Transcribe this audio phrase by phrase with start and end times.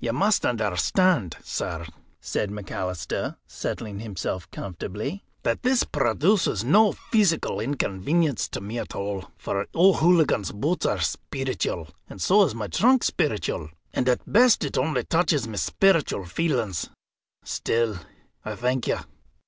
[0.00, 1.86] "You must understand, sir,"
[2.20, 9.30] said McAlister, settling himself comfortably, "that this produces no pheesical inconvenience to me at all.
[9.38, 13.70] For O'Hooligan's boots are speeritual, and so is my trunk speeritual.
[13.94, 16.90] And at best it only touches my speeritual feelings.
[17.44, 18.00] Still,
[18.44, 18.98] I thank you."